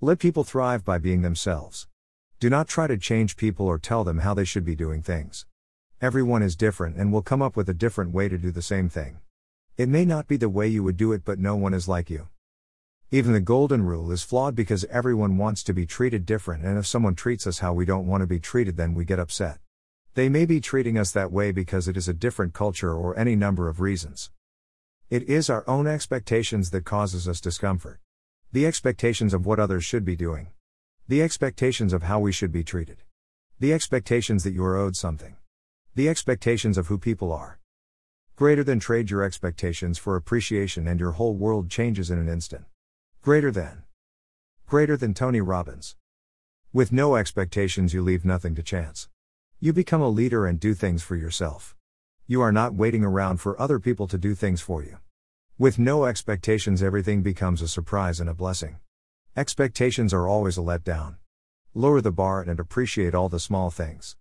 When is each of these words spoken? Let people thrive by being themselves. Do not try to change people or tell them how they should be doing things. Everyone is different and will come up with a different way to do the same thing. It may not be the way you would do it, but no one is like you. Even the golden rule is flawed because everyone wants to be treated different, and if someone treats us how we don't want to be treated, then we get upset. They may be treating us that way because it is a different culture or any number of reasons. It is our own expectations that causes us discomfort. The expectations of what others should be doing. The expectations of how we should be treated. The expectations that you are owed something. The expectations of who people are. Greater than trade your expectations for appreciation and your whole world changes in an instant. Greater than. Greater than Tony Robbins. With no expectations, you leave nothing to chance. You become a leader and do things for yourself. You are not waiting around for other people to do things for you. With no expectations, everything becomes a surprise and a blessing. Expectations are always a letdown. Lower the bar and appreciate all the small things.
Let 0.00 0.20
people 0.20 0.44
thrive 0.44 0.84
by 0.84 0.98
being 0.98 1.22
themselves. 1.22 1.88
Do 2.38 2.48
not 2.48 2.68
try 2.68 2.86
to 2.86 2.96
change 2.96 3.36
people 3.36 3.66
or 3.66 3.80
tell 3.80 4.04
them 4.04 4.18
how 4.18 4.32
they 4.32 4.44
should 4.44 4.64
be 4.64 4.76
doing 4.76 5.02
things. 5.02 5.44
Everyone 6.00 6.40
is 6.40 6.54
different 6.54 6.96
and 6.96 7.12
will 7.12 7.20
come 7.20 7.42
up 7.42 7.56
with 7.56 7.68
a 7.68 7.74
different 7.74 8.12
way 8.12 8.28
to 8.28 8.38
do 8.38 8.52
the 8.52 8.62
same 8.62 8.88
thing. 8.88 9.18
It 9.76 9.88
may 9.88 10.04
not 10.04 10.28
be 10.28 10.36
the 10.36 10.48
way 10.48 10.68
you 10.68 10.84
would 10.84 10.96
do 10.96 11.10
it, 11.10 11.24
but 11.24 11.40
no 11.40 11.56
one 11.56 11.74
is 11.74 11.88
like 11.88 12.10
you. 12.10 12.28
Even 13.10 13.32
the 13.32 13.40
golden 13.40 13.82
rule 13.82 14.12
is 14.12 14.22
flawed 14.22 14.54
because 14.54 14.84
everyone 14.84 15.36
wants 15.36 15.64
to 15.64 15.74
be 15.74 15.84
treated 15.84 16.24
different, 16.24 16.64
and 16.64 16.78
if 16.78 16.86
someone 16.86 17.16
treats 17.16 17.44
us 17.44 17.58
how 17.58 17.72
we 17.72 17.84
don't 17.84 18.06
want 18.06 18.20
to 18.20 18.26
be 18.28 18.38
treated, 18.38 18.76
then 18.76 18.94
we 18.94 19.04
get 19.04 19.18
upset. 19.18 19.58
They 20.14 20.28
may 20.28 20.46
be 20.46 20.60
treating 20.60 20.96
us 20.96 21.10
that 21.10 21.32
way 21.32 21.50
because 21.50 21.88
it 21.88 21.96
is 21.96 22.06
a 22.06 22.14
different 22.14 22.54
culture 22.54 22.94
or 22.94 23.18
any 23.18 23.34
number 23.34 23.68
of 23.68 23.80
reasons. 23.80 24.30
It 25.10 25.24
is 25.24 25.50
our 25.50 25.64
own 25.68 25.88
expectations 25.88 26.70
that 26.70 26.84
causes 26.84 27.26
us 27.26 27.40
discomfort. 27.40 27.98
The 28.50 28.64
expectations 28.64 29.34
of 29.34 29.44
what 29.44 29.60
others 29.60 29.84
should 29.84 30.06
be 30.06 30.16
doing. 30.16 30.48
The 31.06 31.20
expectations 31.20 31.92
of 31.92 32.04
how 32.04 32.18
we 32.18 32.32
should 32.32 32.50
be 32.50 32.64
treated. 32.64 33.02
The 33.60 33.74
expectations 33.74 34.42
that 34.42 34.54
you 34.54 34.64
are 34.64 34.78
owed 34.78 34.96
something. 34.96 35.36
The 35.94 36.08
expectations 36.08 36.78
of 36.78 36.86
who 36.86 36.96
people 36.96 37.30
are. 37.30 37.58
Greater 38.36 38.64
than 38.64 38.80
trade 38.80 39.10
your 39.10 39.22
expectations 39.22 39.98
for 39.98 40.16
appreciation 40.16 40.88
and 40.88 40.98
your 40.98 41.12
whole 41.12 41.34
world 41.34 41.68
changes 41.68 42.10
in 42.10 42.18
an 42.18 42.26
instant. 42.26 42.64
Greater 43.20 43.50
than. 43.50 43.82
Greater 44.66 44.96
than 44.96 45.12
Tony 45.12 45.42
Robbins. 45.42 45.96
With 46.72 46.90
no 46.90 47.16
expectations, 47.16 47.92
you 47.92 48.00
leave 48.00 48.24
nothing 48.24 48.54
to 48.54 48.62
chance. 48.62 49.10
You 49.60 49.74
become 49.74 50.00
a 50.00 50.08
leader 50.08 50.46
and 50.46 50.58
do 50.58 50.72
things 50.72 51.02
for 51.02 51.16
yourself. 51.16 51.76
You 52.26 52.40
are 52.40 52.52
not 52.52 52.72
waiting 52.72 53.04
around 53.04 53.42
for 53.42 53.60
other 53.60 53.78
people 53.78 54.06
to 54.06 54.16
do 54.16 54.34
things 54.34 54.62
for 54.62 54.82
you. 54.82 54.96
With 55.60 55.76
no 55.76 56.04
expectations, 56.04 56.84
everything 56.84 57.22
becomes 57.22 57.62
a 57.62 57.66
surprise 57.66 58.20
and 58.20 58.30
a 58.30 58.34
blessing. 58.34 58.78
Expectations 59.36 60.14
are 60.14 60.28
always 60.28 60.56
a 60.56 60.60
letdown. 60.60 61.16
Lower 61.74 62.00
the 62.00 62.12
bar 62.12 62.42
and 62.42 62.60
appreciate 62.60 63.12
all 63.12 63.28
the 63.28 63.40
small 63.40 63.68
things. 63.68 64.14